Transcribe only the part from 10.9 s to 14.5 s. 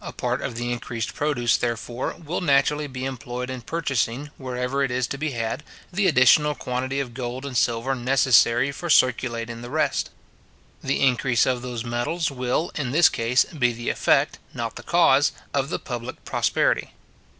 increase of those metals will, in this case, be the effect,